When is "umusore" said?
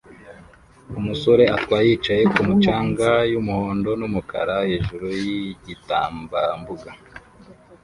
0.99-1.43